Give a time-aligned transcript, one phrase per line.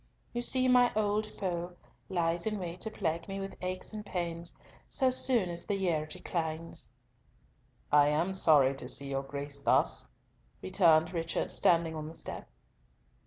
[0.33, 1.73] You see my old foe
[2.09, 4.55] lies in wait to plague me with aches and pains
[4.89, 6.91] so soon as the year declines."
[7.91, 10.09] "I am sorry to see your Grace thus,"
[10.59, 12.49] returned Richard, standing on the step.